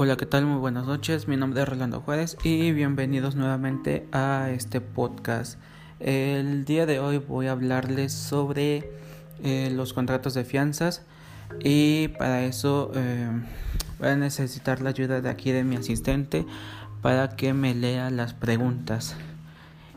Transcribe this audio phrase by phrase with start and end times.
[0.00, 0.46] Hola, ¿qué tal?
[0.46, 1.26] Muy buenas noches.
[1.26, 5.58] Mi nombre es Rolando Juárez y bienvenidos nuevamente a este podcast.
[5.98, 8.92] El día de hoy voy a hablarles sobre
[9.42, 11.02] eh, los contratos de fianzas
[11.64, 13.28] y para eso eh,
[13.98, 16.46] voy a necesitar la ayuda de aquí de mi asistente
[17.02, 19.16] para que me lea las preguntas.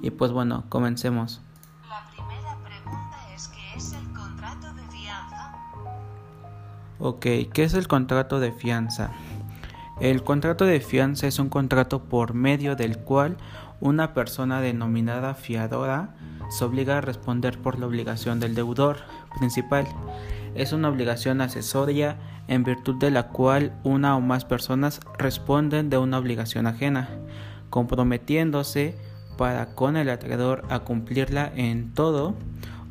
[0.00, 1.42] Y pues bueno, comencemos.
[1.90, 5.52] La primera pregunta es ¿qué es el contrato de fianza?
[7.00, 9.10] Ok, ¿qué es el contrato de fianza?
[10.00, 13.36] El contrato de fianza es un contrato por medio del cual
[13.80, 16.14] una persona denominada fiadora
[16.48, 18.96] se obliga a responder por la obligación del deudor
[19.38, 19.86] principal.
[20.54, 22.16] Es una obligación accesoria
[22.48, 27.10] en virtud de la cual una o más personas responden de una obligación ajena,
[27.68, 28.96] comprometiéndose
[29.36, 32.36] para con el acreedor a cumplirla en todo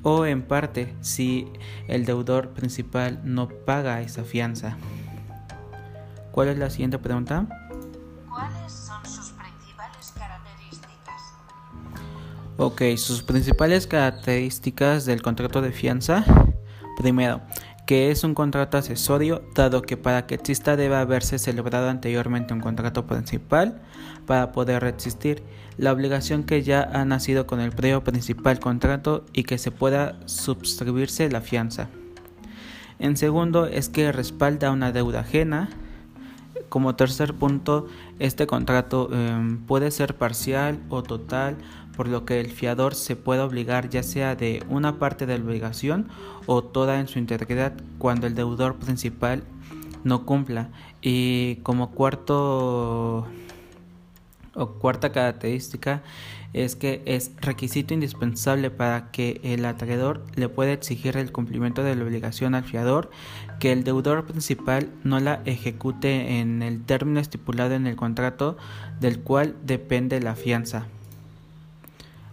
[0.04, 1.48] o en parte si
[1.88, 4.78] el deudor principal no paga esa fianza.
[6.32, 7.46] ¿Cuál es la siguiente pregunta?
[8.30, 11.22] ¿Cuáles son sus principales características?
[12.58, 16.24] Ok, sus principales características del contrato de fianza.
[16.98, 17.42] Primero,
[17.90, 22.60] que es un contrato accesorio, dado que para que exista debe haberse celebrado anteriormente un
[22.60, 23.82] contrato principal
[24.28, 25.42] para poder existir.
[25.76, 30.20] La obligación que ya ha nacido con el previo principal contrato y que se pueda
[30.26, 31.90] suscribirse la fianza.
[33.00, 35.70] En segundo, es que respalda una deuda ajena.
[36.70, 37.88] Como tercer punto,
[38.20, 41.58] este contrato eh, puede ser parcial o total,
[41.98, 45.44] por lo que el fiador se puede obligar ya sea de una parte de la
[45.44, 46.08] obligación
[46.46, 49.44] o toda en su integridad cuando el deudor principal
[50.04, 50.70] no cumpla.
[51.02, 53.28] Y como cuarto
[54.60, 56.04] o cuarta característica
[56.54, 61.96] es que es requisito indispensable para que el acreedor le pueda exigir el cumplimiento de
[61.96, 63.12] la obligación al fiador
[63.60, 68.58] que el deudor principal no la ejecute en el término estipulado en el contrato
[69.00, 70.88] del cual depende la fianza.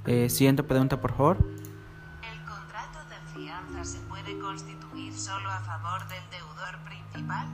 [0.07, 1.37] Eh, siguiente pregunta, por favor.
[1.39, 7.49] ¿El contrato de fianza se puede constituir solo a favor del deudor principal?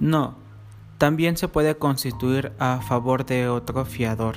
[0.00, 0.36] No,
[0.98, 4.36] también se puede constituir a favor de otro fiador.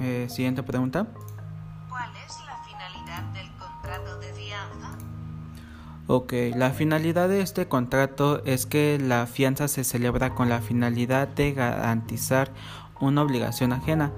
[0.00, 1.06] Eh, siguiente pregunta.
[1.88, 4.98] ¿Cuál es la finalidad del contrato de fianza?
[6.06, 11.28] Ok, la finalidad de este contrato es que la fianza se celebra con la finalidad
[11.28, 12.50] de garantizar
[13.00, 14.10] una obligación ajena,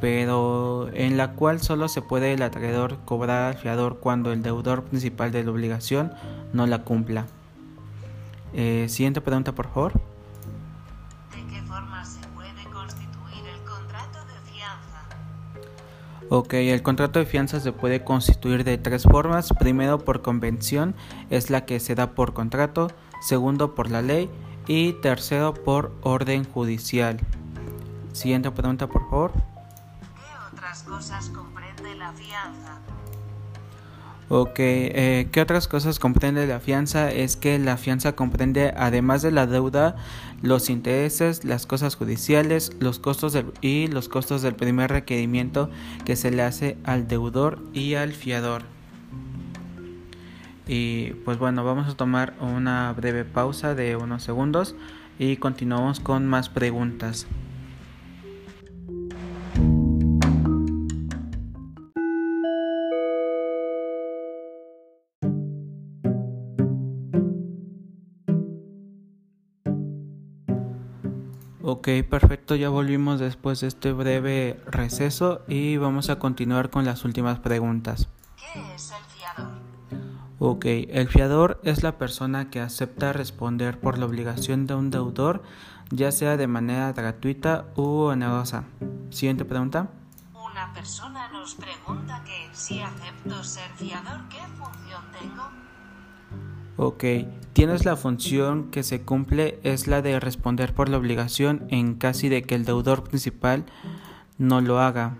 [0.00, 4.84] pero en la cual solo se puede el acreedor cobrar al fiador cuando el deudor
[4.84, 6.12] principal de la obligación
[6.52, 7.26] no la cumpla.
[8.54, 10.07] Eh, siguiente pregunta, por favor.
[16.30, 19.48] Ok, el contrato de fianza se puede constituir de tres formas.
[19.58, 20.94] Primero, por convención,
[21.30, 22.88] es la que se da por contrato.
[23.22, 24.30] Segundo, por la ley.
[24.66, 27.18] Y tercero, por orden judicial.
[28.12, 29.32] Siguiente pregunta, por favor.
[29.32, 32.78] ¿Qué otras cosas comprende la fianza?
[34.30, 37.10] Ok, eh, ¿qué otras cosas comprende la fianza?
[37.10, 39.96] Es que la fianza comprende, además de la deuda,
[40.42, 45.70] los intereses, las cosas judiciales, los costos del, y los costos del primer requerimiento
[46.04, 48.64] que se le hace al deudor y al fiador.
[50.66, 54.76] Y pues bueno, vamos a tomar una breve pausa de unos segundos
[55.18, 57.26] y continuamos con más preguntas.
[71.60, 77.04] Ok, perfecto, ya volvimos después de este breve receso y vamos a continuar con las
[77.04, 78.08] últimas preguntas.
[78.36, 79.52] ¿Qué es el fiador?
[80.38, 85.42] Ok, el fiador es la persona que acepta responder por la obligación de un deudor,
[85.90, 88.62] ya sea de manera gratuita u onerosa.
[89.10, 89.90] Siguiente pregunta.
[90.34, 95.67] Una persona nos pregunta que si acepto ser fiador, ¿qué función tengo?
[96.80, 97.02] Ok,
[97.54, 102.28] tienes la función que se cumple es la de responder por la obligación en caso
[102.28, 103.64] de que el deudor principal
[104.38, 105.16] no lo haga.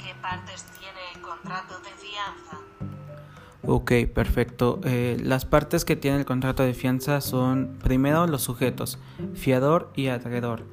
[0.00, 2.58] ¿Qué partes tiene el contrato de fianza?
[3.62, 4.80] Ok, perfecto.
[4.82, 8.98] Eh, las partes que tiene el contrato de fianza son primero los sujetos,
[9.34, 10.64] fiador y acreedor.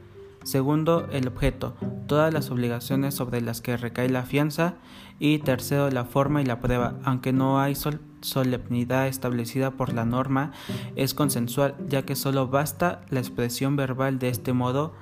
[0.43, 1.75] Segundo, el objeto,
[2.11, 4.73] todas las obligaciones sobre las que recae la fianza.
[5.17, 10.03] Y tercero, la forma y la prueba, aunque no hay sol solemnidad establecida por la
[10.03, 10.51] norma,
[10.97, 14.93] es consensual, ya que solo basta la expresión verbal de este modo.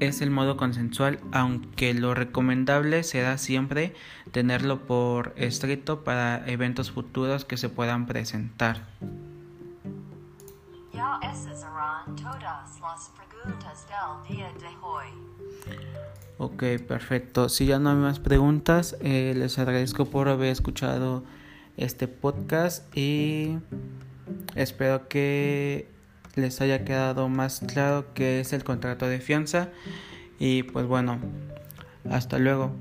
[0.00, 3.94] Es el modo consensual, aunque lo recomendable será siempre
[4.32, 8.88] tenerlo por escrito para eventos futuros que se puedan presentar.
[16.38, 17.48] Ok, perfecto.
[17.48, 21.22] Si ya no hay más preguntas, eh, les agradezco por haber escuchado
[21.76, 23.58] este podcast y
[24.54, 25.88] espero que
[26.34, 29.68] les haya quedado más claro qué es el contrato de fianza.
[30.38, 31.18] Y pues bueno,
[32.10, 32.72] hasta luego.